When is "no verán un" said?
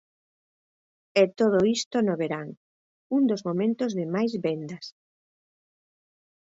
2.07-3.23